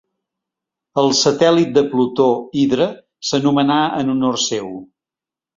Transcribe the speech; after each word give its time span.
El 1.01 1.13
satèl·lit 1.17 1.75
de 1.75 1.83
Plutó 1.93 2.27
Hidra 2.63 2.87
s'anomenà 3.29 3.79
en 4.03 4.13
honor 4.15 4.45
seu. 4.51 4.77